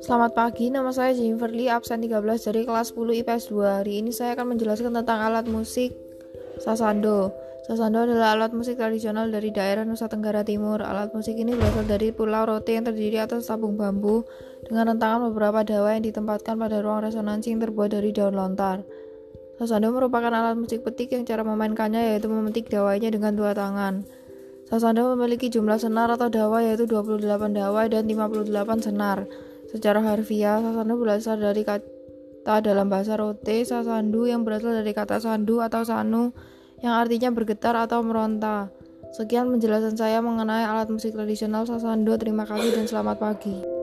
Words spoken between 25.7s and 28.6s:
senar atau dawa yaitu 28 dawa dan 58